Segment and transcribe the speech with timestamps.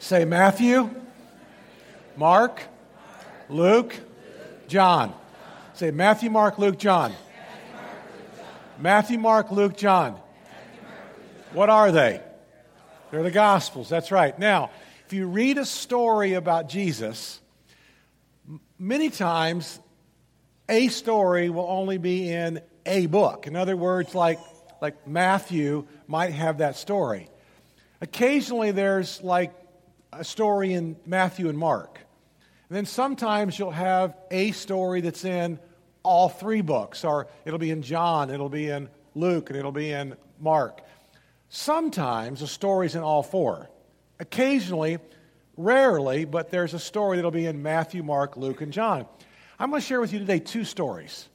[0.00, 0.90] Say Matthew,
[2.16, 2.62] Mark,
[3.48, 3.96] Luke,
[4.68, 5.12] John.
[5.74, 7.12] Say Matthew, Mark, Luke, John.
[8.78, 10.16] Matthew, Mark, Luke, John.
[11.52, 12.20] What are they?
[13.10, 13.88] They're the Gospels.
[13.88, 14.38] That's right.
[14.38, 14.70] Now,
[15.06, 17.40] if you read a story about Jesus,
[18.78, 19.80] many times
[20.68, 23.48] a story will only be in a book.
[23.48, 24.38] In other words, like,
[24.80, 27.28] like Matthew might have that story.
[28.00, 29.52] Occasionally, there's like
[30.12, 32.00] a story in Matthew and Mark.
[32.68, 35.58] And then sometimes you'll have a story that's in
[36.02, 39.90] all three books, or it'll be in John, it'll be in Luke, and it'll be
[39.90, 40.80] in Mark.
[41.48, 43.70] Sometimes a story's in all four.
[44.20, 44.98] Occasionally,
[45.56, 49.06] rarely, but there's a story that'll be in Matthew, Mark, Luke, and John.
[49.58, 51.28] I'm going to share with you today two stories.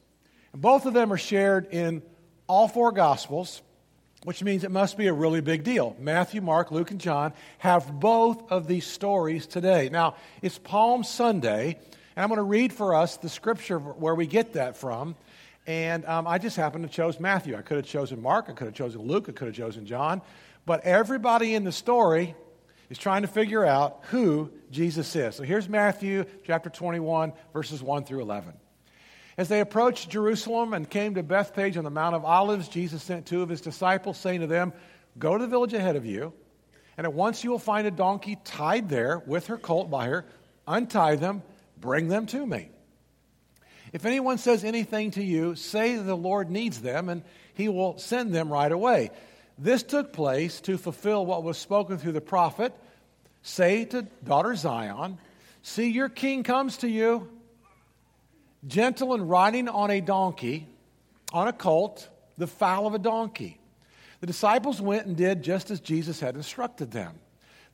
[0.52, 2.02] And both of them are shared in
[2.46, 3.60] all four Gospels,
[4.24, 5.94] which means it must be a really big deal.
[6.00, 9.90] Matthew, Mark, Luke, and John have both of these stories today.
[9.92, 11.78] Now, it's Palm Sunday,
[12.16, 15.14] and I'm going to read for us the scripture where we get that from.
[15.66, 17.56] And um, I just happened to choose Matthew.
[17.56, 20.22] I could have chosen Mark, I could have chosen Luke, I could have chosen John.
[20.66, 22.34] But everybody in the story
[22.88, 25.36] is trying to figure out who Jesus is.
[25.36, 28.54] So here's Matthew chapter 21, verses 1 through 11.
[29.36, 33.26] As they approached Jerusalem and came to Bethphage on the Mount of Olives, Jesus sent
[33.26, 34.72] two of his disciples, saying to them,
[35.18, 36.32] Go to the village ahead of you,
[36.96, 40.24] and at once you will find a donkey tied there with her colt by her.
[40.66, 41.42] Untie them,
[41.80, 42.68] bring them to me.
[43.92, 47.22] If anyone says anything to you, say the Lord needs them, and
[47.54, 49.10] he will send them right away.
[49.58, 52.74] This took place to fulfill what was spoken through the prophet
[53.44, 55.18] Say to daughter Zion,
[55.62, 57.28] See, your king comes to you,
[58.66, 60.66] gentle and riding on a donkey,
[61.32, 63.60] on a colt, the foal of a donkey.
[64.20, 67.14] The disciples went and did just as Jesus had instructed them.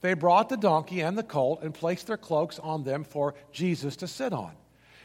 [0.01, 3.97] They brought the donkey and the colt and placed their cloaks on them for Jesus
[3.97, 4.53] to sit on.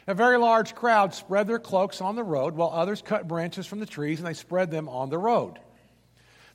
[0.08, 3.80] A very large crowd spread their cloaks on the road, while others cut branches from
[3.80, 5.60] the trees and they spread them on the road.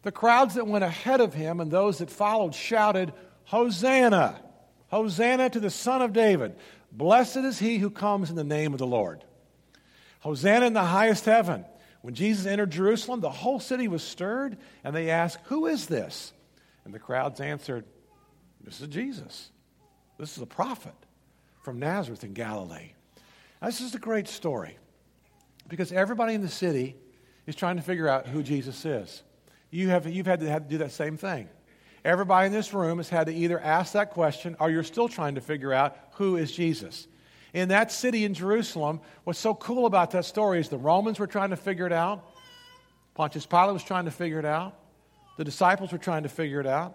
[0.02, 3.12] The crowds that went ahead of him and those that followed shouted,
[3.44, 4.40] Hosanna!
[4.88, 6.56] Hosanna to the Son of David!
[6.92, 9.24] Blessed is he who comes in the name of the Lord.
[10.20, 11.64] Hosanna in the highest heaven.
[12.02, 16.32] When Jesus entered Jerusalem, the whole city was stirred, and they asked, Who is this?
[16.84, 17.84] And the crowds answered,
[18.62, 19.50] This is Jesus.
[20.18, 20.94] This is a prophet
[21.62, 22.92] from Nazareth in Galilee.
[23.60, 24.76] Now, this is a great story
[25.68, 26.96] because everybody in the city
[27.46, 29.22] is trying to figure out who Jesus is.
[29.70, 31.48] You have, you've had to, have to do that same thing.
[32.04, 35.34] Everybody in this room has had to either ask that question or you're still trying
[35.34, 37.08] to figure out who is Jesus.
[37.54, 41.26] In that city in Jerusalem, what's so cool about that story is the Romans were
[41.26, 42.22] trying to figure it out,
[43.14, 44.74] Pontius Pilate was trying to figure it out,
[45.38, 46.94] the disciples were trying to figure it out,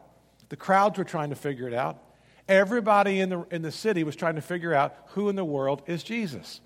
[0.49, 2.03] the crowds were trying to figure it out.
[2.47, 5.81] Everybody in the, in the city was trying to figure out who in the world
[5.87, 6.61] is Jesus.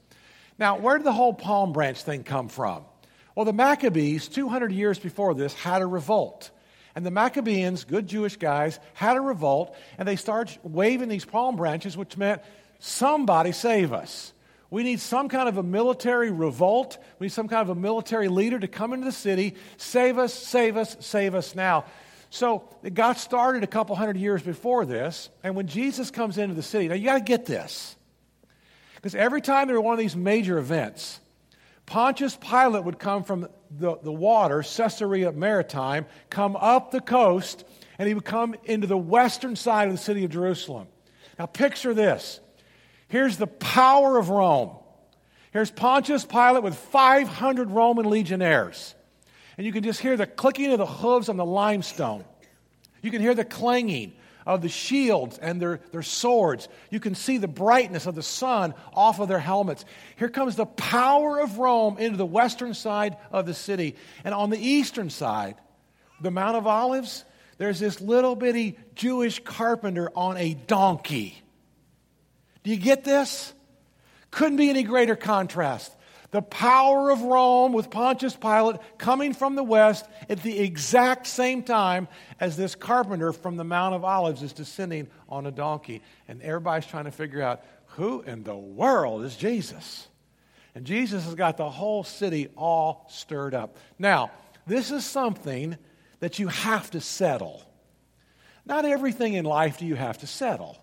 [0.58, 2.84] Now, where did the whole palm branch thing come from?
[3.36, 6.52] Well, the Maccabees, 200 years before this, had a revolt.
[7.00, 11.56] And the Maccabeans, good Jewish guys, had a revolt, and they started waving these palm
[11.56, 12.42] branches, which meant,
[12.80, 14.34] somebody save us.
[14.70, 16.98] We need some kind of a military revolt.
[17.18, 20.34] We need some kind of a military leader to come into the city, save us,
[20.34, 21.86] save us, save us now.
[22.32, 26.54] So it got started a couple hundred years before this, and when Jesus comes into
[26.54, 27.96] the city, now you got to get this.
[28.96, 31.22] Because every time there were one of these major events,
[31.86, 37.66] Pontius Pilate would come from the, the water, Caesarea Maritima, come up the coast,
[37.98, 40.88] and he would come into the western side of the city of Jerusalem.
[41.38, 42.40] Now, picture this.
[43.08, 44.72] Here's the power of Rome.
[45.52, 48.94] Here's Pontius Pilate with 500 Roman legionnaires.
[49.58, 52.24] And you can just hear the clicking of the hooves on the limestone.
[53.02, 54.14] You can hear the clanging
[54.46, 56.68] of the shields and their, their swords.
[56.90, 59.86] You can see the brightness of the sun off of their helmets.
[60.18, 63.96] Here comes the power of Rome into the western side of the city.
[64.24, 65.56] And on the eastern side,
[66.22, 67.26] the Mount of Olives,
[67.58, 71.42] there's this little bitty Jewish carpenter on a donkey.
[72.64, 73.54] Do you get this?
[74.32, 75.96] Couldn't be any greater contrast.
[76.32, 81.64] The power of Rome with Pontius Pilate coming from the west at the exact same
[81.64, 82.08] time
[82.40, 86.04] as this carpenter from the Mount of Olives is descending on a donkey.
[86.28, 90.08] And everybody's trying to figure out who in the world is Jesus?
[90.76, 93.78] And Jesus has got the whole city all stirred up.
[93.98, 94.32] Now,
[94.68, 95.78] this is something
[96.20, 97.64] that you have to settle.
[98.66, 100.78] Not everything in life do you have to settle.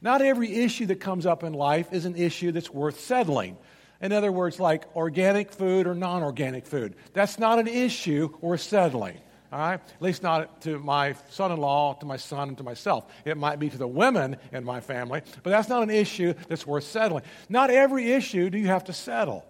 [0.00, 3.58] Not every issue that comes up in life is an issue that's worth settling.
[4.02, 6.96] In other words, like organic food or non organic food.
[7.12, 9.16] That's not an issue we're settling.
[9.52, 9.74] All right?
[9.74, 13.04] At least not to my son in law, to my son, and to myself.
[13.24, 16.66] It might be to the women in my family, but that's not an issue that's
[16.66, 17.22] worth settling.
[17.48, 19.46] Not every issue do you have to settle.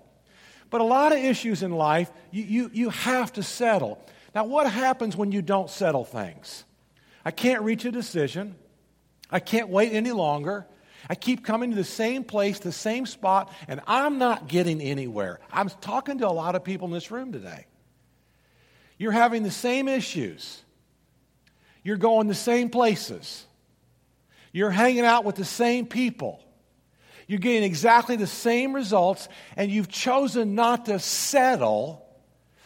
[0.70, 4.05] But a lot of issues in life, you, you, you have to settle.
[4.34, 6.64] Now, what happens when you don't settle things?
[7.25, 8.56] I can't reach a decision.
[9.31, 10.66] I can't wait any longer.
[11.08, 15.40] I keep coming to the same place, the same spot, and I'm not getting anywhere.
[15.50, 17.66] I'm talking to a lot of people in this room today.
[18.99, 20.62] You're having the same issues.
[21.82, 23.44] You're going the same places.
[24.52, 26.40] You're hanging out with the same people.
[27.26, 32.06] You're getting exactly the same results, and you've chosen not to settle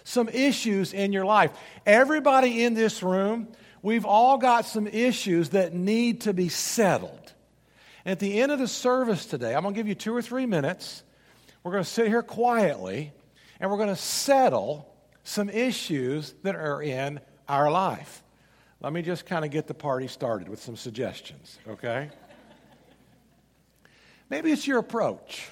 [0.05, 1.53] some issues in your life.
[1.85, 3.49] Everybody in this room,
[3.83, 7.33] we've all got some issues that need to be settled.
[8.07, 10.47] At the end of the service today, I'm going to give you two or three
[10.47, 11.03] minutes.
[11.65, 13.13] We're going to sit here quietly,
[13.59, 14.95] and we're going to settle
[15.25, 17.19] some issues that are in
[17.49, 18.23] our life.
[18.81, 22.11] Let me just kind of get the party started with some suggestions, okay?
[24.31, 25.49] Maybe it's your approach.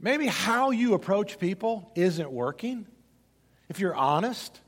[0.00, 2.88] Maybe how you approach people isn't working.
[3.68, 4.60] If you're honest,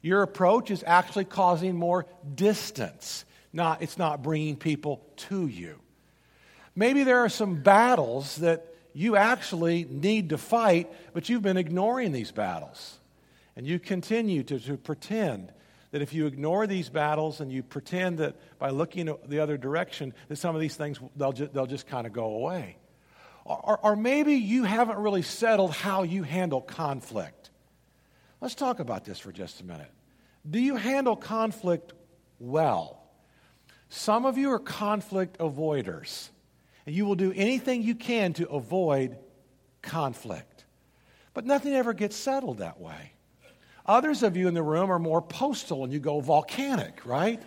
[0.00, 3.26] your approach is actually causing more distance.
[3.52, 5.78] Not, it's not bringing people to you.
[6.80, 12.10] Maybe there are some battles that you actually need to fight, but you've been ignoring
[12.10, 12.98] these battles.
[13.54, 15.52] And you continue to, to pretend
[15.90, 20.14] that if you ignore these battles and you pretend that by looking the other direction,
[20.28, 22.78] that some of these things, they'll, ju- they'll just kind of go away.
[23.44, 27.50] Or, or maybe you haven't really settled how you handle conflict.
[28.40, 29.90] Let's talk about this for just a minute.
[30.48, 31.92] Do you handle conflict
[32.38, 33.02] well?
[33.90, 36.30] Some of you are conflict avoiders,
[36.86, 39.16] and you will do anything you can to avoid
[39.82, 40.64] conflict.
[41.34, 43.12] But nothing ever gets settled that way.
[43.86, 47.42] Others of you in the room are more postal and you go volcanic, right?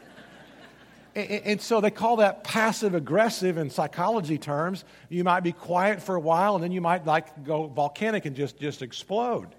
[1.15, 4.83] and, so they call that passive aggressive in psychology terms.
[5.09, 8.35] You might be quiet for a while and then you might like go volcanic and
[8.35, 9.49] just, just explode.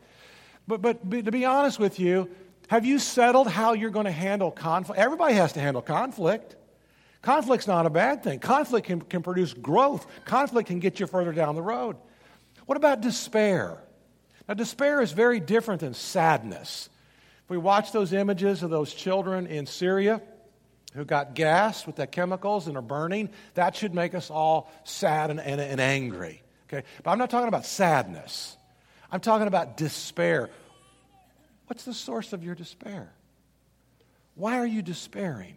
[0.67, 2.29] But, but to be honest with you,
[2.69, 4.99] have you settled how you're going to handle conflict?
[4.99, 6.57] Everybody has to handle conflict.
[7.25, 8.39] Conflict's not a bad thing.
[8.39, 10.07] Conflict can, can produce growth.
[10.27, 11.97] Conflict can get you further down the road.
[12.67, 13.79] What about despair?
[14.47, 16.91] Now, despair is very different than sadness.
[17.45, 20.21] If we watch those images of those children in Syria
[20.93, 25.31] who got gassed with the chemicals and are burning, that should make us all sad
[25.31, 26.43] and, and, and angry.
[26.69, 26.87] Okay?
[27.03, 28.55] But I'm not talking about sadness,
[29.11, 30.51] I'm talking about despair.
[31.69, 33.11] What's the source of your despair?
[34.35, 35.57] Why are you despairing?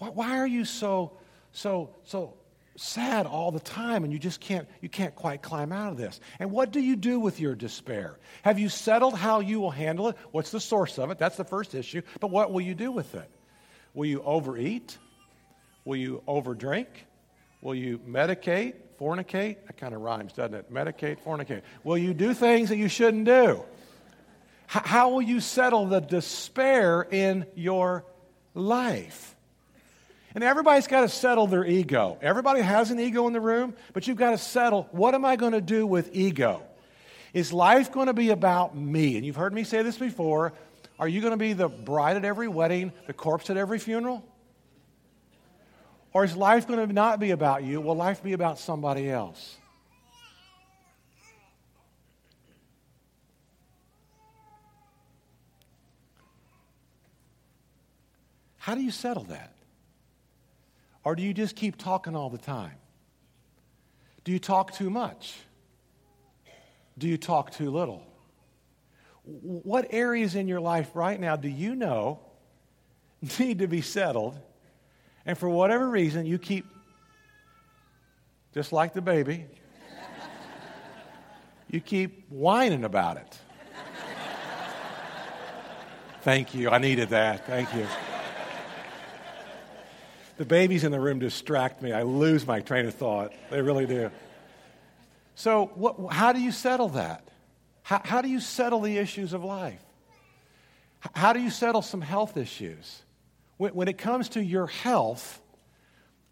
[0.00, 1.12] Why, why are you so,
[1.52, 2.34] so, so
[2.76, 6.18] sad all the time and you just can't you can't quite climb out of this?
[6.38, 8.18] And what do you do with your despair?
[8.42, 10.16] Have you settled how you will handle it?
[10.32, 11.18] What's the source of it?
[11.18, 12.00] That's the first issue.
[12.18, 13.30] But what will you do with it?
[13.92, 14.96] Will you overeat?
[15.84, 16.86] Will you overdrink?
[17.60, 18.74] Will you medicate?
[18.98, 19.66] Fornicate?
[19.66, 20.72] That kind of rhymes doesn't it?
[20.72, 21.60] Medicate fornicate.
[21.84, 23.62] Will you do things that you shouldn't do?
[24.66, 28.06] How will you settle the despair in your
[28.54, 29.36] life
[30.34, 32.18] and everybody's got to settle their ego.
[32.22, 35.36] Everybody has an ego in the room, but you've got to settle what am I
[35.36, 36.62] going to do with ego?
[37.32, 39.16] Is life going to be about me?
[39.16, 40.52] And you've heard me say this before.
[40.98, 44.24] Are you going to be the bride at every wedding, the corpse at every funeral?
[46.12, 47.80] Or is life going to not be about you?
[47.80, 49.56] Will life be about somebody else?
[58.58, 59.54] How do you settle that?
[61.04, 62.74] Or do you just keep talking all the time?
[64.24, 65.34] Do you talk too much?
[66.98, 68.06] Do you talk too little?
[69.24, 72.20] What areas in your life right now do you know
[73.38, 74.38] need to be settled?
[75.24, 76.66] And for whatever reason, you keep,
[78.52, 79.46] just like the baby,
[81.70, 83.38] you keep whining about it.
[86.22, 86.68] Thank you.
[86.70, 87.46] I needed that.
[87.46, 87.86] Thank you.
[90.40, 91.92] The babies in the room distract me.
[91.92, 93.34] I lose my train of thought.
[93.50, 94.10] They really do.
[95.34, 97.28] So, what, how do you settle that?
[97.82, 99.82] How, how do you settle the issues of life?
[101.14, 103.02] How do you settle some health issues?
[103.58, 105.42] When, when it comes to your health,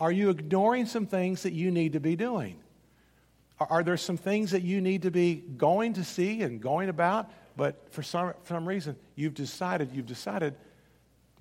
[0.00, 2.58] are you ignoring some things that you need to be doing?
[3.60, 6.88] Are, are there some things that you need to be going to see and going
[6.88, 10.54] about, but for some, for some reason you've decided, you've decided,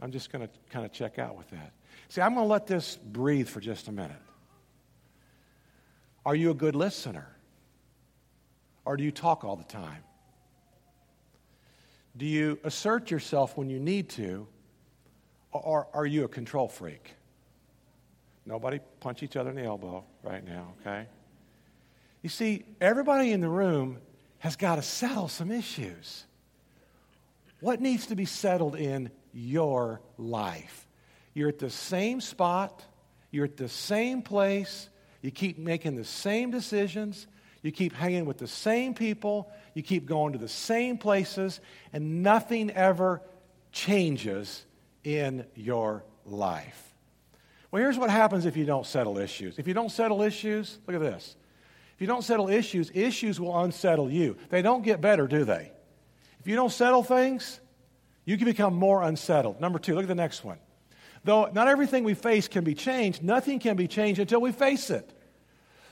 [0.02, 1.72] I'm just going to kind of check out with that?
[2.10, 4.22] See, I'm going to let this breathe for just a minute.
[6.26, 7.28] Are you a good listener?
[8.86, 10.04] Or do you talk all the time?
[12.16, 14.48] Do you assert yourself when you need to?
[15.52, 17.14] Or are you a control freak?
[18.46, 21.08] Nobody punch each other in the elbow right now, okay?
[22.22, 24.00] You see, everybody in the room
[24.40, 26.26] has got to settle some issues.
[27.60, 30.87] What needs to be settled in your life?
[31.38, 32.84] You're at the same spot,
[33.30, 34.90] you're at the same place,
[35.22, 37.28] you keep making the same decisions,
[37.62, 41.60] you keep hanging with the same people, you keep going to the same places,
[41.94, 43.22] and nothing ever
[43.72, 44.66] changes
[45.04, 46.96] in your life.
[47.70, 49.60] Well, here's what happens if you don't settle issues.
[49.60, 51.36] If you don't settle issues, look at this.
[51.94, 54.38] If you don't settle issues, issues will unsettle you.
[54.50, 55.72] They don't get better, do they?
[56.40, 57.60] If you don't settle things,
[58.26, 59.62] you can become more unsettled.
[59.62, 60.58] Number two, look at the next one.
[61.28, 64.90] Though not everything we face can be changed, nothing can be changed until we face
[64.90, 65.14] it.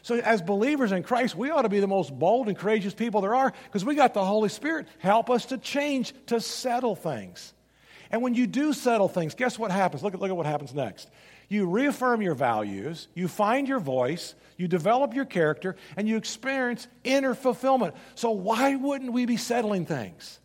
[0.01, 3.20] So, as believers in Christ, we ought to be the most bold and courageous people
[3.20, 7.54] there are because we got the Holy Spirit help us to change, to settle things.
[8.12, 10.04] And when you do settle things, guess what happens?
[10.04, 11.10] Look at, look at what happens next.
[11.50, 16.88] You reaffirm your values, you find your voice, you develop your character, and you experience
[17.04, 17.94] inner fulfillment.
[18.13, 20.39] So, why wouldn't we be settling things?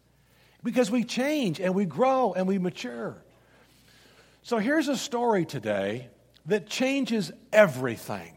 [0.64, 3.23] Because we change and we grow and we mature.
[4.50, 6.09] So, here's a story today
[6.47, 8.37] that changes everything.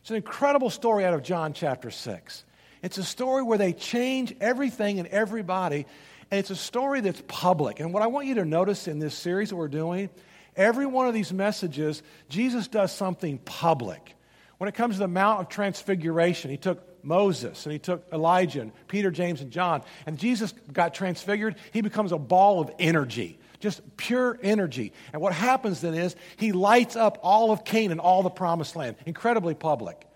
[0.00, 2.44] It's an incredible story out of John chapter 6.
[2.82, 5.84] It's a story where they change everything and everybody,
[6.30, 7.80] and it's a story that's public.
[7.80, 10.08] And what I want you to notice in this series that we're doing
[10.56, 14.16] Every one of these messages, Jesus does something public.
[14.56, 18.62] When it comes to the Mount of Transfiguration, he took Moses and he took Elijah
[18.62, 21.56] and Peter, James, and John, and Jesus got transfigured.
[21.74, 24.92] He becomes a ball of energy, just pure energy.
[25.12, 28.96] And what happens then is he lights up all of Canaan, all the promised land,
[29.06, 30.06] incredibly public.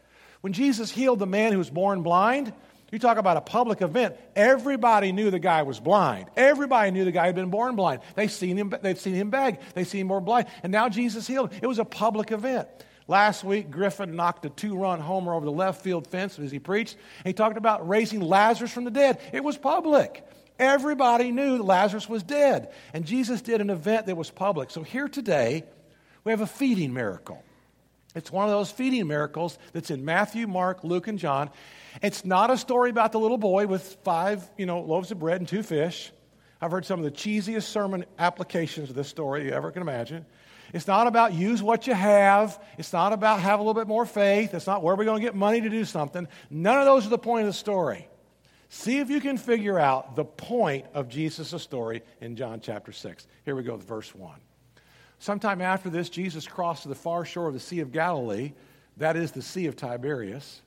[0.42, 2.52] When Jesus healed the man who was born blind,
[2.90, 4.16] you talk about a public event.
[4.34, 6.26] Everybody knew the guy was blind.
[6.36, 8.00] Everybody knew the guy had been born blind.
[8.16, 9.60] They've seen him, they've seen him beg.
[9.74, 10.48] They've seen him born blind.
[10.62, 11.52] And now Jesus healed.
[11.62, 12.68] It was a public event.
[13.08, 16.58] Last week, Griffin knocked a two run homer over the left field fence as he
[16.58, 16.96] preached.
[17.24, 19.20] he talked about raising Lazarus from the dead.
[19.32, 20.24] It was public.
[20.58, 22.72] Everybody knew Lazarus was dead.
[22.94, 24.70] And Jesus did an event that was public.
[24.70, 25.64] So here today,
[26.24, 27.42] we have a feeding miracle.
[28.14, 31.50] It's one of those feeding miracles that's in Matthew, Mark, Luke, and John.
[32.02, 35.40] It's not a story about the little boy with five, you know, loaves of bread
[35.40, 36.12] and two fish.
[36.60, 40.24] I've heard some of the cheesiest sermon applications of this story you ever can imagine.
[40.72, 42.58] It's not about use what you have.
[42.78, 44.54] It's not about have a little bit more faith.
[44.54, 46.26] It's not where we're going to get money to do something.
[46.48, 48.08] None of those are the point of the story.
[48.68, 53.26] See if you can figure out the point of Jesus' story in John chapter 6.
[53.44, 54.38] Here we go with verse 1.
[55.18, 58.52] Sometime after this, Jesus crossed to the far shore of the Sea of Galilee,
[58.96, 60.60] that is the Sea of Tiberias.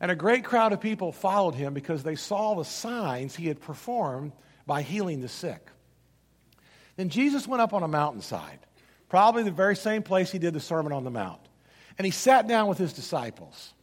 [0.00, 3.60] And a great crowd of people followed him because they saw the signs he had
[3.60, 4.32] performed
[4.66, 5.68] by healing the sick.
[6.96, 8.58] Then Jesus went up on a mountainside,
[9.08, 11.40] probably the very same place he did the Sermon on the Mount.
[11.98, 13.74] And he sat down with his disciples.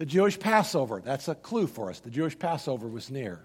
[0.00, 2.00] The Jewish Passover, that's a clue for us.
[2.00, 3.38] The Jewish Passover was near.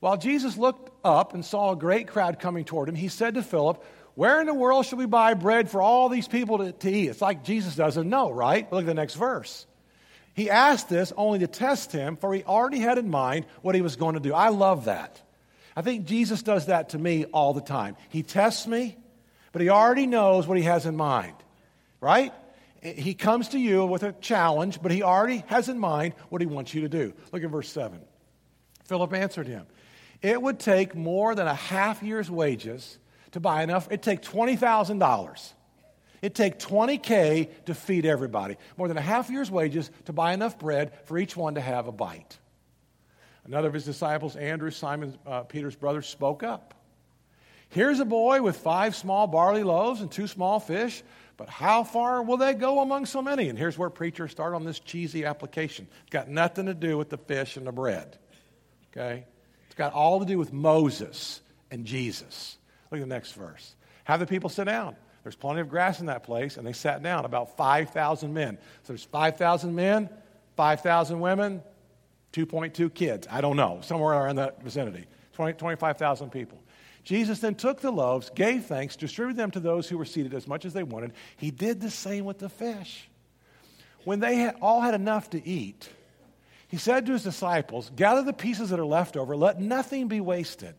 [0.00, 3.44] While Jesus looked up and saw a great crowd coming toward him, he said to
[3.44, 3.80] Philip,
[4.16, 7.10] Where in the world should we buy bread for all these people to, to eat?
[7.10, 8.70] It's like Jesus doesn't know, right?
[8.72, 9.64] Look at the next verse.
[10.34, 13.82] He asked this only to test him, for he already had in mind what he
[13.82, 14.34] was going to do.
[14.34, 15.22] I love that.
[15.76, 17.94] I think Jesus does that to me all the time.
[18.08, 18.96] He tests me,
[19.52, 21.36] but he already knows what he has in mind,
[22.00, 22.32] right?
[22.82, 26.46] He comes to you with a challenge, but he already has in mind what he
[26.46, 27.14] wants you to do.
[27.32, 28.00] Look at verse 7.
[28.84, 29.66] Philip answered him,
[30.20, 32.98] It would take more than a half year's wages
[33.30, 35.52] to buy enough, it'd take $20,000
[36.22, 40.56] It'd take 20K to feed everybody, more than a half year's wages to buy enough
[40.56, 42.38] bread for each one to have a bite.
[43.44, 46.74] Another of his disciples, Andrew, Simon uh, Peter's brother, spoke up.
[47.70, 51.02] Here's a boy with five small barley loaves and two small fish,
[51.36, 53.48] but how far will they go among so many?
[53.48, 55.86] And here's where preachers start on this cheesy application.
[56.02, 58.18] It's got nothing to do with the fish and the bread.
[58.90, 59.24] Okay?
[59.66, 62.58] It's got all to do with Moses and Jesus.
[62.90, 63.74] Look at the next verse.
[64.04, 64.96] Have the people sit down.
[65.22, 68.58] There's plenty of grass in that place, and they sat down, about 5,000 men.
[68.82, 70.10] So there's 5,000 men,
[70.56, 71.62] 5,000 women,
[72.32, 73.28] 2.2 kids.
[73.30, 75.06] I don't know, somewhere around that vicinity.
[75.34, 76.60] 20, 25,000 people.
[77.04, 80.46] Jesus then took the loaves, gave thanks, distributed them to those who were seated as
[80.46, 81.12] much as they wanted.
[81.36, 83.08] He did the same with the fish.
[84.04, 85.88] When they had, all had enough to eat,
[86.68, 90.20] he said to his disciples, Gather the pieces that are left over, let nothing be
[90.20, 90.74] wasted.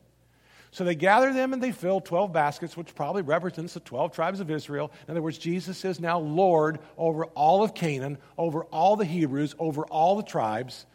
[0.71, 4.39] So they gathered them and they filled 12 baskets, which probably represents the 12 tribes
[4.39, 4.91] of Israel.
[5.07, 9.53] In other words, Jesus is now Lord over all of Canaan, over all the Hebrews,
[9.59, 10.87] over all the tribes.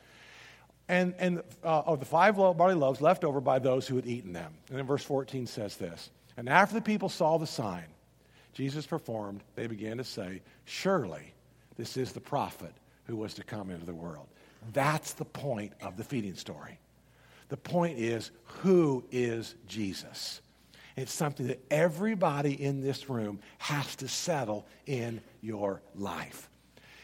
[0.88, 4.32] And, and uh, of the five barley loaves left over by those who had eaten
[4.32, 4.54] them.
[4.68, 7.84] And then verse 14 says this And after the people saw the sign
[8.58, 11.32] Jesus performed, they began to say, Surely
[11.76, 12.72] this is the prophet
[13.04, 14.26] who was to come into the world.
[14.72, 16.78] That's the point of the feeding story.
[17.50, 18.30] The point is,
[18.62, 20.40] who is Jesus?
[20.96, 26.50] It's something that everybody in this room has to settle in your life.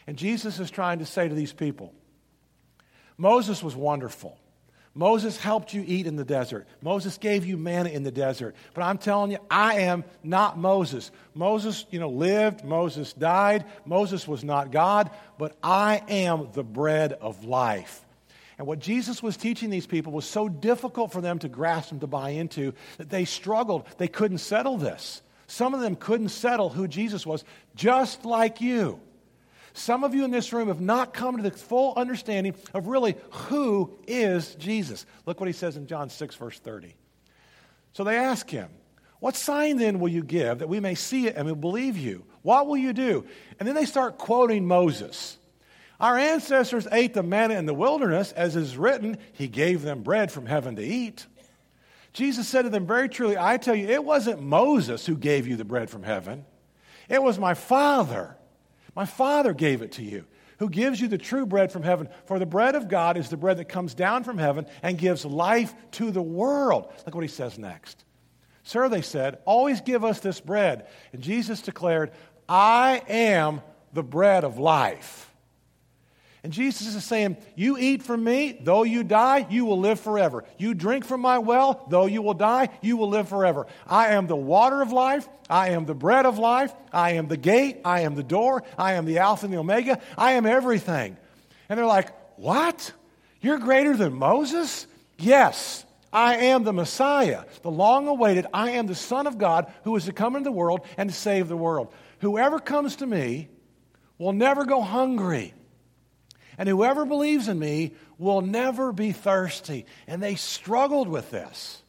[0.07, 1.93] And Jesus is trying to say to these people
[3.17, 4.37] Moses was wonderful.
[4.97, 6.65] Moses helped you eat in the desert.
[6.81, 8.55] Moses gave you manna in the desert.
[8.73, 11.11] But I'm telling you, I am not Moses.
[11.33, 13.65] Moses, you know, lived, Moses died.
[13.85, 18.05] Moses was not God, but I am the bread of life.
[18.57, 21.99] And what Jesus was teaching these people was so difficult for them to grasp and
[21.99, 23.85] to buy into that they struggled.
[23.97, 25.21] They couldn't settle this.
[25.47, 27.43] Some of them couldn't settle who Jesus was,
[27.75, 29.01] just like you.
[29.77, 33.17] Some of you in this room have not come to the full understanding of really
[33.31, 35.05] who is Jesus.
[35.25, 36.95] Look what he says in John 6, verse 30.
[37.91, 38.69] So they ask him,
[39.19, 42.23] What sign then will you give that we may see it and we believe you?
[42.41, 43.25] What will you do?
[43.59, 45.37] And then they start quoting Moses.
[45.99, 50.31] Our ancestors ate the manna in the wilderness, as is written, He gave them bread
[50.31, 51.25] from heaven to eat.
[52.13, 55.57] Jesus said to them, Very truly, I tell you, it wasn't Moses who gave you
[55.57, 56.45] the bread from heaven,
[57.09, 58.37] it was my Father.
[58.95, 60.25] My Father gave it to you,
[60.59, 62.07] who gives you the true bread from heaven.
[62.25, 65.25] For the bread of God is the bread that comes down from heaven and gives
[65.25, 66.91] life to the world.
[67.05, 68.05] Look what he says next.
[68.63, 70.87] Sir, they said, always give us this bread.
[71.13, 72.11] And Jesus declared,
[72.47, 73.61] I am
[73.93, 75.31] the bread of life.
[76.45, 80.43] And Jesus is saying, You eat from me, though you die, you will live forever.
[80.59, 83.65] You drink from my well, though you will die, you will live forever.
[83.87, 85.27] I am the water of life.
[85.49, 86.71] I am the bread of life.
[86.93, 87.79] I am the gate.
[87.83, 88.61] I am the door.
[88.77, 89.99] I am the Alpha and the Omega.
[90.19, 91.17] I am everything.
[91.67, 92.91] And they're like, What?
[93.41, 94.85] You're greater than Moses?
[95.17, 95.83] Yes.
[96.13, 98.45] I am the Messiah, the long awaited.
[98.53, 101.15] I am the Son of God who is to come into the world and to
[101.15, 101.91] save the world.
[102.19, 103.49] Whoever comes to me
[104.19, 105.54] will never go hungry.
[106.57, 109.85] And whoever believes in me will never be thirsty.
[110.07, 111.81] And they struggled with this.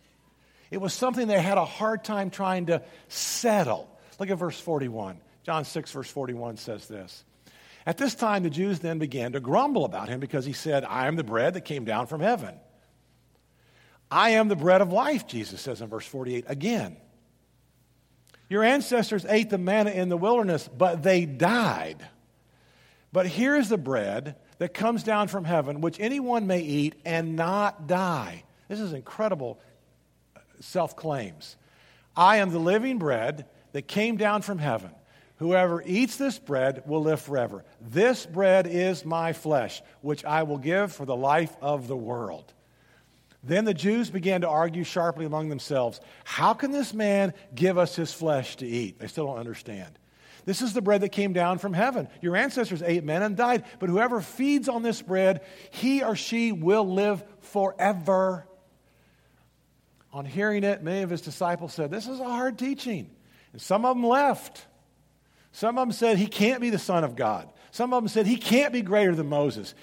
[0.70, 3.88] It was something they had a hard time trying to settle.
[4.18, 5.18] Look at verse 41.
[5.44, 7.24] John 6, verse 41 says this.
[7.86, 11.06] At this time, the Jews then began to grumble about him because he said, I
[11.06, 12.54] am the bread that came down from heaven.
[14.10, 16.96] I am the bread of life, Jesus says in verse 48 again.
[18.48, 22.04] Your ancestors ate the manna in the wilderness, but they died.
[23.12, 27.36] But here is the bread that comes down from heaven, which anyone may eat and
[27.36, 28.44] not die.
[28.68, 29.60] This is incredible
[30.60, 31.56] self claims.
[32.16, 34.90] I am the living bread that came down from heaven.
[35.38, 37.64] Whoever eats this bread will live forever.
[37.80, 42.54] This bread is my flesh, which I will give for the life of the world.
[43.42, 47.94] Then the Jews began to argue sharply among themselves How can this man give us
[47.94, 48.98] his flesh to eat?
[48.98, 49.98] They still don't understand.
[50.46, 52.08] This is the bread that came down from heaven.
[52.22, 56.52] Your ancestors ate manna and died, but whoever feeds on this bread, he or she
[56.52, 58.46] will live forever.
[60.12, 63.10] On hearing it, many of his disciples said, This is a hard teaching.
[63.52, 64.64] And some of them left.
[65.50, 67.48] Some of them said, He can't be the Son of God.
[67.72, 69.74] Some of them said, He can't be greater than Moses.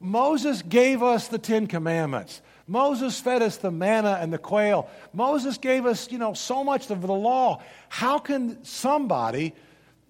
[0.00, 2.40] Moses gave us the Ten Commandments.
[2.66, 4.88] Moses fed us the manna and the quail.
[5.12, 7.62] Moses gave us, you know, so much of the law.
[7.88, 9.54] How can somebody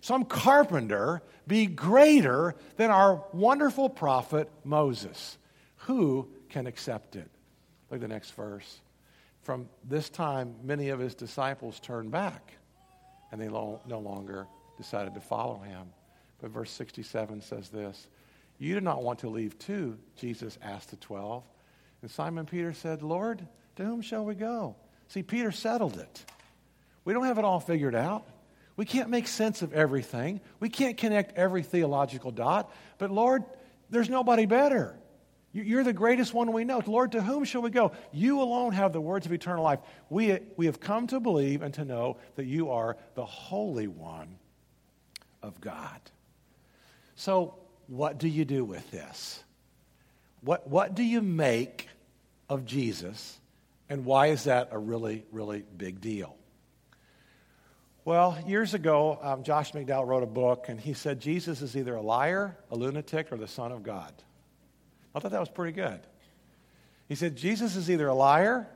[0.07, 5.37] some carpenter be greater than our wonderful prophet Moses?
[5.79, 7.29] Who can accept it?
[7.91, 8.81] Look at the next verse.
[9.43, 12.53] From this time, many of his disciples turned back
[13.33, 15.89] and they no longer decided to follow him.
[16.41, 18.07] But verse 67 says this
[18.61, 21.43] You do not want to leave too, Jesus asked the twelve.
[22.03, 24.77] And Simon Peter said, Lord, to whom shall we go?
[25.09, 26.25] See, Peter settled it.
[27.05, 28.29] We don't have it all figured out.
[28.77, 30.41] We can't make sense of everything.
[30.61, 32.71] We can't connect every theological dot.
[32.99, 33.45] But Lord,
[33.91, 34.97] there's nobody better.
[35.53, 36.83] You're the greatest one we know.
[36.87, 37.93] Lord, to whom shall we go?
[38.13, 39.79] You alone have the words of eternal life.
[40.11, 44.37] We, we have come to believe and to know that you are the Holy One
[45.43, 46.01] of God.
[47.15, 47.55] So,
[47.87, 49.43] what do you do with this?
[50.43, 51.89] What, what do you make
[52.51, 53.39] of Jesus?
[53.89, 56.37] And why is that a really, really big deal?
[58.07, 61.97] Well, years ago, um, Josh McDowell wrote a book, and he said Jesus is either
[61.97, 64.13] a liar, a lunatic, or the Son of God.
[65.13, 65.99] I thought that was pretty good.
[67.09, 68.69] He said Jesus is either a liar,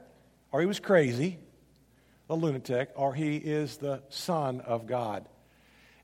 [0.50, 1.38] or he was crazy,
[2.28, 5.28] a lunatic, or he is the Son of God.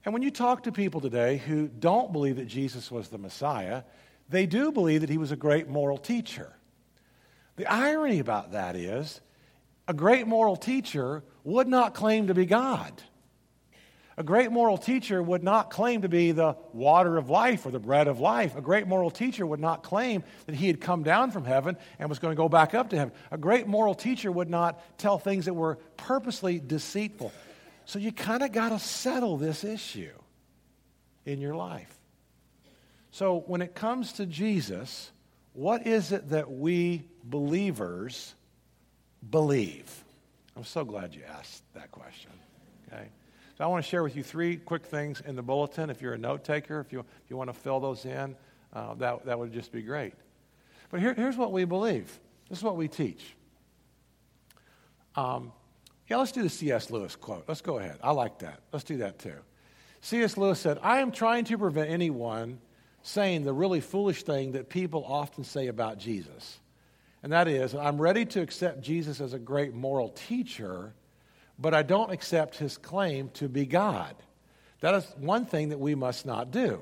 [0.04, 3.82] And when you talk to people today who don't believe that Jesus was the Messiah,
[4.28, 6.52] they do believe that he was a great moral teacher.
[7.56, 9.20] The irony about that is
[9.88, 13.02] a great moral teacher would not claim to be God.
[14.18, 17.78] A great moral teacher would not claim to be the water of life or the
[17.78, 18.56] bread of life.
[18.56, 22.08] A great moral teacher would not claim that he had come down from heaven and
[22.08, 23.14] was going to go back up to heaven.
[23.30, 27.30] A great moral teacher would not tell things that were purposely deceitful.
[27.84, 30.14] So you kind of got to settle this issue
[31.26, 31.92] in your life.
[33.10, 35.10] So when it comes to Jesus,
[35.52, 38.34] what is it that we believers
[39.28, 40.04] believe?
[40.56, 42.30] I'm so glad you asked that question.
[42.88, 43.08] Okay?
[43.56, 45.88] So I want to share with you three quick things in the bulletin.
[45.88, 48.36] If you're a note taker, if you, if you want to fill those in,
[48.74, 50.12] uh, that, that would just be great.
[50.90, 52.06] But here, here's what we believe.
[52.50, 53.34] This is what we teach.
[55.14, 55.52] Um,
[56.08, 56.90] yeah, let's do the C.S.
[56.90, 57.44] Lewis quote.
[57.48, 57.98] Let's go ahead.
[58.02, 58.60] I like that.
[58.72, 59.36] Let's do that too.
[60.02, 60.36] C.S.
[60.36, 62.60] Lewis said, I am trying to prevent anyone
[63.02, 66.60] saying the really foolish thing that people often say about Jesus.
[67.22, 70.92] And that is, I'm ready to accept Jesus as a great moral teacher,
[71.58, 74.14] but I don't accept his claim to be God.
[74.80, 76.80] That is one thing that we must not do.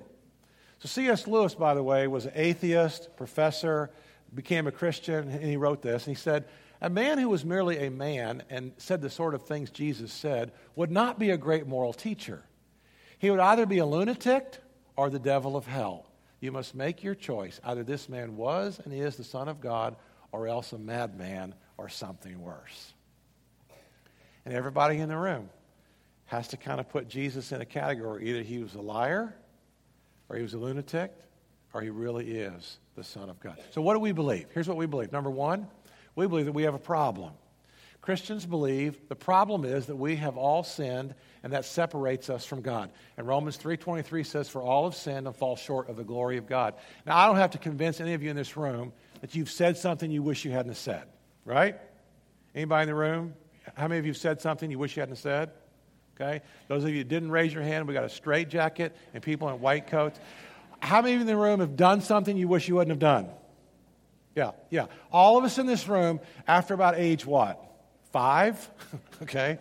[0.81, 1.27] So, C.S.
[1.27, 3.91] Lewis, by the way, was an atheist, professor,
[4.35, 6.07] became a Christian, and he wrote this.
[6.07, 6.47] And he said,
[6.81, 10.53] A man who was merely a man and said the sort of things Jesus said
[10.75, 12.43] would not be a great moral teacher.
[13.19, 14.59] He would either be a lunatic
[14.97, 16.07] or the devil of hell.
[16.41, 17.61] You must make your choice.
[17.65, 19.97] Either this man was and is the Son of God,
[20.33, 22.93] or else a madman or something worse.
[24.45, 25.49] And everybody in the room
[26.27, 28.29] has to kind of put Jesus in a category.
[28.29, 29.35] Either he was a liar,
[30.29, 31.13] or he was a lunatic,
[31.73, 33.59] or he really is the Son of God.
[33.71, 34.47] So, what do we believe?
[34.53, 35.13] Here's what we believe.
[35.13, 35.69] Number one,
[36.15, 37.33] we believe that we have a problem.
[38.01, 42.61] Christians believe the problem is that we have all sinned and that separates us from
[42.61, 42.91] God.
[43.17, 46.47] And Romans 3:23 says for all have sinned and fall short of the glory of
[46.47, 46.75] God.
[47.07, 49.79] Now I don't have to convince any of you in this room that you've said
[49.79, 51.05] something you wish you hadn't said,
[51.47, 51.77] right?
[52.55, 53.35] Anybody in the room?
[53.75, 55.51] How many of you said something you wish you hadn't said?
[56.15, 56.43] Okay?
[56.69, 59.61] Those of you didn't raise your hand, we got a straight jacket and people in
[59.61, 60.19] white coats.
[60.81, 62.99] How many of you in the room have done something you wish you wouldn't have
[62.99, 63.29] done?
[64.35, 64.87] Yeah, yeah.
[65.11, 67.65] All of us in this room, after about age what?
[68.15, 68.71] five,
[69.23, 69.59] okay,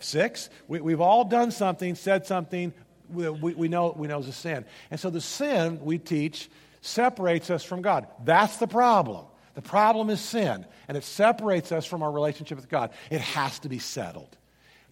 [0.00, 0.50] six.
[0.68, 2.74] We, have all done something, said something
[3.10, 4.66] we, we, know, we know is a sin.
[4.90, 6.50] And so the sin we teach
[6.82, 8.06] separates us from God.
[8.22, 9.24] That's the problem.
[9.56, 12.90] The problem is sin, and it separates us from our relationship with God.
[13.10, 14.36] It has to be settled.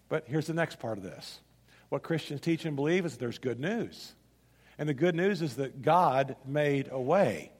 [0.08, 1.38] But here's the next part of this
[1.90, 4.14] what Christians teach and believe is there's good news.
[4.78, 7.52] And the good news is that God made a way.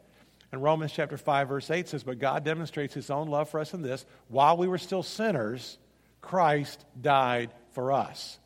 [0.51, 3.75] And Romans chapter 5, verse 8 says, But God demonstrates his own love for us
[3.75, 5.77] in this while we were still sinners,
[6.23, 8.39] Christ died for us.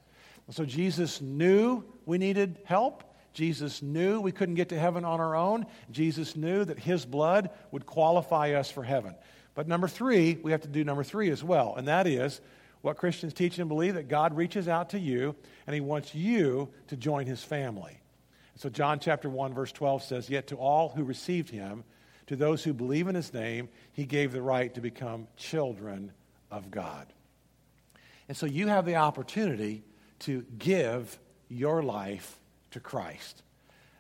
[0.51, 3.05] So Jesus knew we needed help.
[3.39, 5.65] Jesus knew we couldn't get to heaven on our own.
[5.93, 9.15] Jesus knew that his blood would qualify us for heaven.
[9.55, 12.41] But number three, we have to do number three as well, and that is
[12.81, 15.37] what Christians teach and believe that God reaches out to you
[15.69, 18.01] and he wants you to join his family.
[18.57, 21.85] So, John chapter 1, verse 12 says, Yet to all who received him,
[22.27, 26.11] to those who believe in his name, he gave the right to become children
[26.51, 27.07] of God.
[28.27, 29.85] And so you have the opportunity
[30.21, 32.41] to give your life
[32.73, 33.43] to Christ.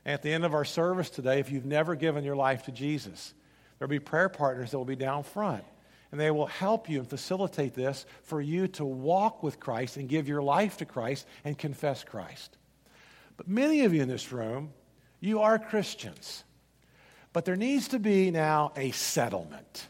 [0.04, 2.72] And at the end of our service today, if you've never given your life to
[2.72, 3.35] Jesus,
[3.78, 5.64] there'll be prayer partners that will be down front.
[6.11, 10.09] And they will help you and facilitate this for you to walk with Christ and
[10.09, 12.57] give your life to Christ and confess Christ.
[13.37, 14.72] But many of you in this room,
[15.20, 16.44] you are Christians.
[17.35, 19.87] But there needs to be now a settlement.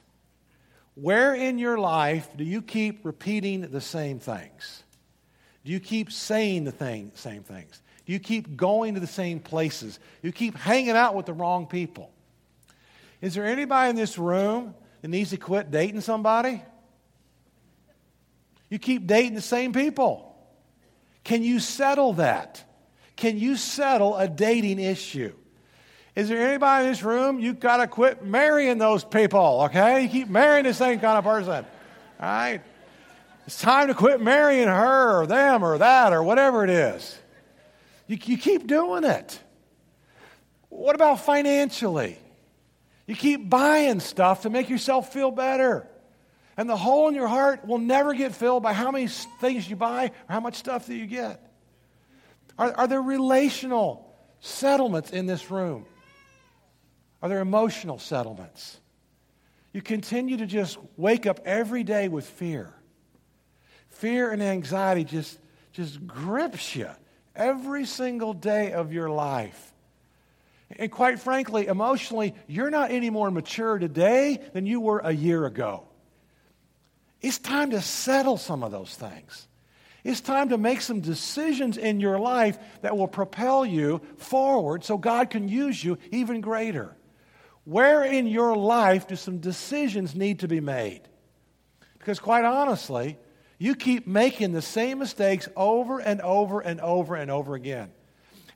[0.97, 4.83] Where in your life do you keep repeating the same things?
[5.64, 7.81] Do you keep saying the thing, same things?
[8.09, 9.99] You keep going to the same places?
[10.23, 12.11] You keep hanging out with the wrong people?
[13.21, 16.62] Is there anybody in this room that needs to quit dating somebody?
[18.71, 20.35] You keep dating the same people.
[21.23, 22.64] Can you settle that?
[23.14, 25.35] Can you settle a dating issue?
[26.16, 27.38] Is there anybody in this room?
[27.40, 30.05] You've got to quit marrying those people, okay?
[30.05, 32.62] You keep marrying the same kind of person, all right?
[33.47, 37.18] It's time to quit marrying her or them or that or whatever it is.
[38.09, 39.38] You, you keep doing it.
[40.71, 42.18] What about financially?
[43.07, 45.87] You keep buying stuff to make yourself feel better.
[46.57, 49.77] And the hole in your heart will never get filled by how many things you
[49.77, 51.40] buy or how much stuff that you get.
[52.59, 55.87] Are, are there relational settlements in this room?
[57.23, 58.79] Are there emotional settlements?
[59.73, 62.75] You continue to just wake up every day with fear.
[63.90, 65.38] Fear and anxiety just,
[65.73, 66.90] just grips you
[67.38, 69.72] every single day of your life.
[70.79, 75.46] And quite frankly, emotionally, you're not any more mature today than you were a year
[75.46, 75.85] ago.
[77.22, 79.48] It's time to settle some of those things.
[80.05, 84.96] It's time to make some decisions in your life that will propel you forward so
[84.96, 86.94] God can use you even greater.
[87.64, 91.03] Where in your life do some decisions need to be made?
[91.98, 93.18] Because, quite honestly,
[93.59, 97.90] you keep making the same mistakes over and over and over and over again.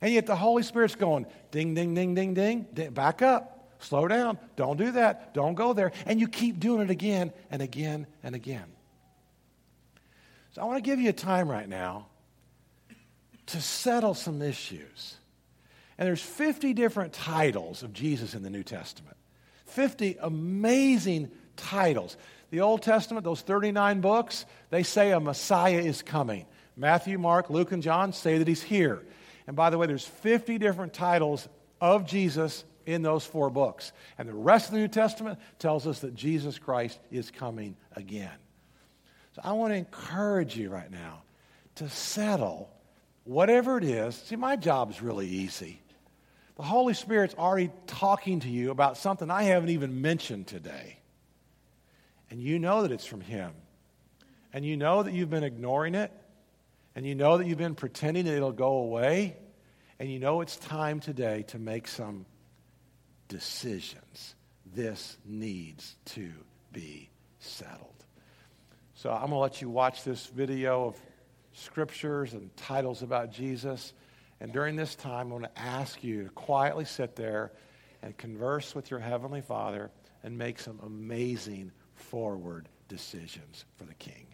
[0.01, 4.07] And yet the Holy Spirit's going ding, ding, ding, ding, ding, ding back up, slow
[4.07, 5.91] down, don't do that, don't go there.
[6.05, 8.65] And you keep doing it again and again and again.
[10.53, 12.07] So I want to give you a time right now
[13.47, 15.17] to settle some issues.
[15.97, 19.17] And there's 50 different titles of Jesus in the New Testament.
[19.65, 22.17] 50 amazing titles.
[22.53, 26.45] The Old Testament, those 39 books, they say a Messiah is coming.
[26.77, 29.01] Matthew, Mark, Luke, and John say that he's here.
[29.47, 31.49] And by the way, there's 50 different titles
[31.81, 33.91] of Jesus in those four books.
[34.19, 38.29] And the rest of the New Testament tells us that Jesus Christ is coming again.
[39.31, 41.23] So I want to encourage you right now
[41.77, 42.69] to settle
[43.23, 44.13] whatever it is.
[44.13, 45.81] See, my job is really easy.
[46.57, 50.99] The Holy Spirit's already talking to you about something I haven't even mentioned today.
[52.33, 53.51] And you know that it's from Him.
[54.53, 56.11] And you know that you've been ignoring it
[56.95, 59.37] and you know that you've been pretending that it'll go away,
[59.99, 62.25] and you know it's time today to make some
[63.27, 64.33] decisions.
[64.73, 66.31] This needs to
[66.71, 67.89] be settled.
[68.95, 70.97] So I'm going to let you watch this video of
[71.53, 73.93] scriptures and titles about Jesus.
[74.39, 77.51] And during this time, I'm going to ask you to quietly sit there
[78.01, 79.91] and converse with your Heavenly Father
[80.23, 81.71] and make some amazing
[82.03, 84.32] forward decisions for the King.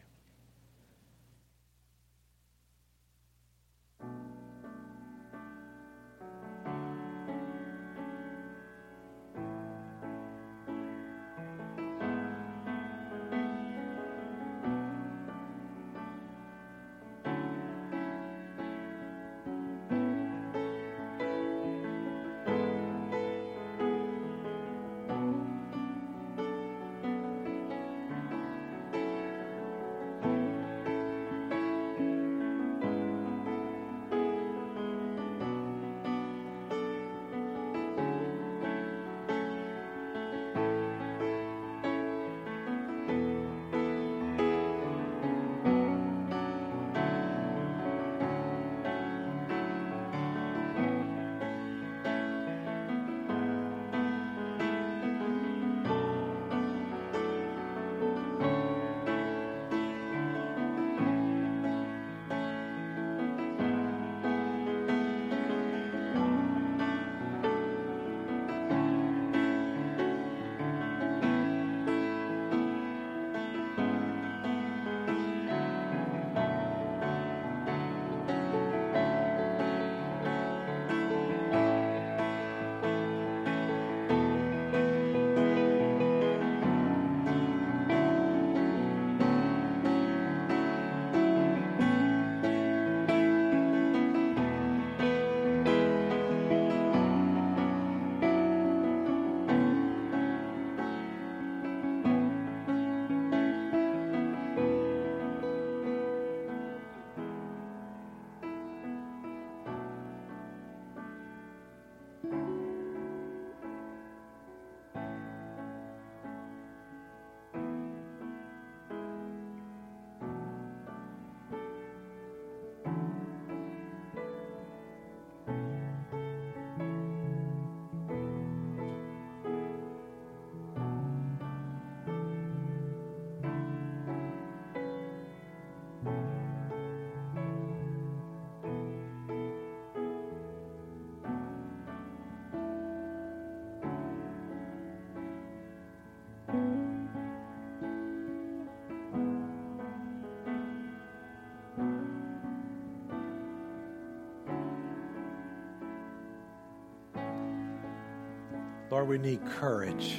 [158.91, 160.15] Lord, we need courage.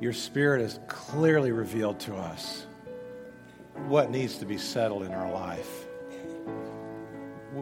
[0.00, 2.66] Your Spirit has clearly revealed to us
[3.86, 5.86] what needs to be settled in our life.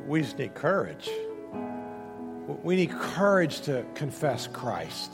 [0.07, 1.09] We just need courage.
[2.62, 5.12] We need courage to confess Christ.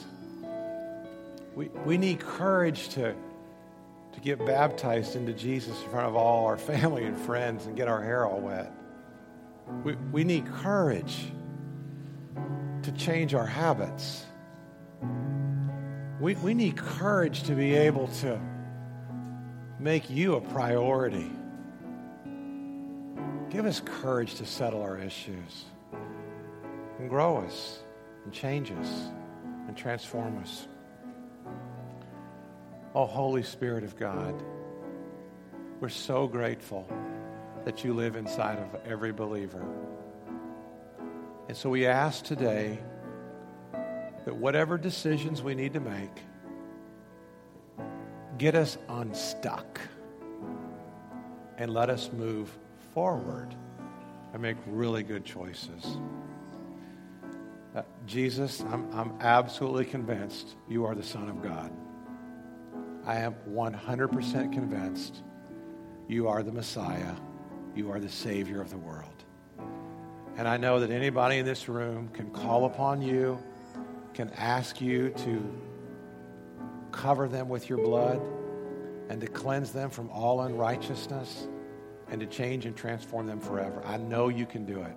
[1.55, 3.13] We, we need courage to,
[4.13, 7.87] to get baptized into Jesus in front of all our family and friends and get
[7.87, 8.71] our hair all wet.
[9.83, 11.17] We, we need courage
[12.83, 14.25] to to change our habits.
[16.21, 18.39] We, we need courage to be able to
[19.79, 21.31] make you a priority.
[23.49, 25.65] Give us courage to settle our issues
[26.99, 27.79] and grow us
[28.23, 29.09] and change us
[29.67, 30.67] and transform us.
[32.93, 34.35] Oh, Holy Spirit of God,
[35.79, 36.87] we're so grateful
[37.65, 39.65] that you live inside of every believer.
[41.47, 42.77] And so we ask today
[44.25, 46.21] that whatever decisions we need to make,
[48.37, 49.79] get us unstuck
[51.57, 52.57] and let us move
[52.93, 53.55] forward
[54.33, 55.97] and make really good choices.
[57.75, 61.71] Uh, Jesus, I'm, I'm absolutely convinced you are the Son of God.
[63.05, 65.23] I am 100% convinced
[66.07, 67.15] you are the Messiah.
[67.75, 69.07] You are the Savior of the world.
[70.37, 73.41] And I know that anybody in this room can call upon you,
[74.13, 75.61] can ask you to
[76.91, 78.21] cover them with your blood
[79.09, 81.47] and to cleanse them from all unrighteousness
[82.09, 83.81] and to change and transform them forever.
[83.85, 84.95] I know you can do it.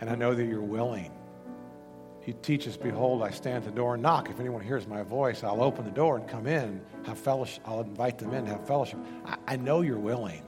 [0.00, 1.12] And I know that you're willing.
[2.26, 4.30] You teach us, Behold, I stand at the door and knock.
[4.30, 7.62] If anyone hears my voice, I'll open the door and come in, have fellowship.
[7.66, 8.98] I'll invite them in, have fellowship.
[9.24, 10.42] I, I know you're willing,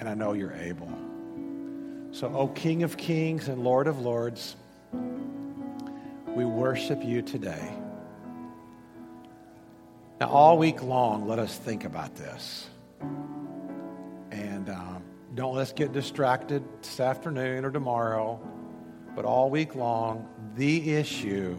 [0.00, 0.90] and I know you're able.
[2.10, 4.56] So, O King of Kings and Lord of Lords,
[6.34, 7.72] we worship you today.
[10.20, 12.68] Now, all week long, let us think about this.
[14.30, 15.02] And um,
[15.34, 18.40] don't let's get distracted this afternoon or tomorrow,
[19.14, 21.56] but all week long, the issue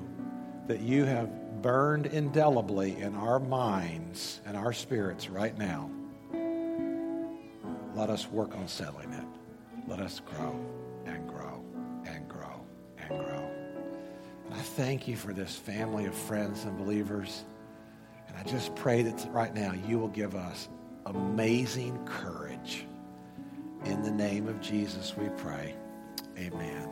[0.68, 5.90] that you have burned indelibly in our minds and our spirits right now,
[7.94, 9.26] let us work on settling it.
[9.88, 10.60] Let us grow
[14.76, 17.46] thank you for this family of friends and believers.
[18.28, 20.68] And I just pray that right now you will give us
[21.06, 22.86] amazing courage.
[23.86, 25.76] In the name of Jesus, we pray.
[26.38, 26.90] Amen.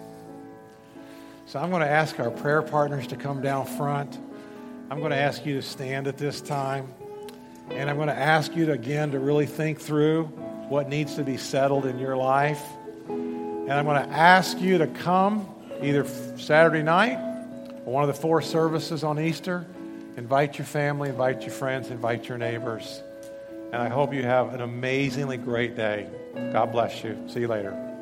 [1.45, 4.17] So I'm going to ask our prayer partners to come down front.
[4.89, 6.87] I'm going to ask you to stand at this time.
[7.69, 10.23] And I'm going to ask you to, again to really think through
[10.69, 12.63] what needs to be settled in your life.
[13.09, 15.49] And I'm going to ask you to come
[15.81, 16.05] either
[16.37, 17.32] Saturday night
[17.85, 19.65] one of the four services on Easter.
[20.17, 23.01] Invite your family, invite your friends, invite your neighbors.
[23.71, 26.07] And I hope you have an amazingly great day.
[26.51, 27.17] God bless you.
[27.27, 27.92] See you later.